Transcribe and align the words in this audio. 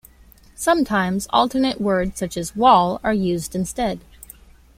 Sometimes 0.55 1.27
alternate 1.29 1.79
words, 1.79 2.17
such 2.17 2.35
as 2.35 2.55
"wall," 2.55 2.99
are 3.03 3.13
used 3.13 3.53
instead. 3.53 3.99